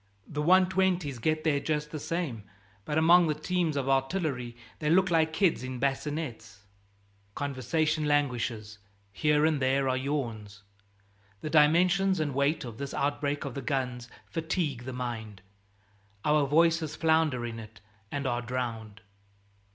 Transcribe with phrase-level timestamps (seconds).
[0.25, 2.43] The 120's get there just the same,
[2.85, 6.63] but among the teams of artillery they look like kids in bassinettes."
[7.35, 8.79] Conversation languishes;
[9.11, 10.63] here and there are yawns.
[11.41, 15.43] The dimensions and weight of this outbreak of the guns fatigue the mind.
[16.25, 17.79] Our voices flounder in it
[18.11, 19.01] and are drowned.